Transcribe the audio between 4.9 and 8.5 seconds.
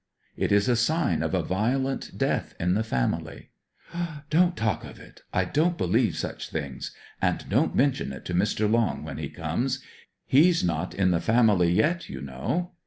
it. I don't believe such things; and don't mention it to